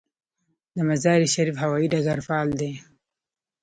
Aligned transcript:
د 0.75 0.77
مزار 0.89 1.19
شریف 1.35 1.55
هوايي 1.63 1.87
ډګر 1.93 2.19
فعال 2.27 2.49
دی 2.59 2.71